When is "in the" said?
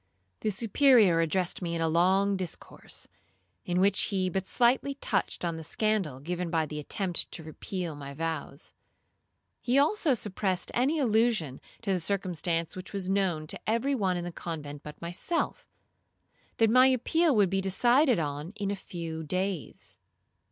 14.17-14.31